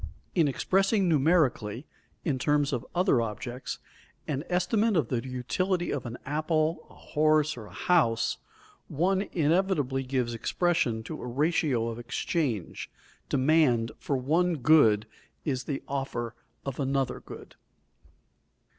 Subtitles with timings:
[0.33, 1.85] In expressing numerically,
[2.25, 3.77] in terms of other objects,
[4.27, 8.37] an estimate of the utility of an apple, a horse or a house,
[8.87, 12.89] one inevitably gives expression to a ratio of exchange;
[13.29, 15.05] demand for one good
[15.45, 16.33] is the offer
[16.65, 17.53] of another good.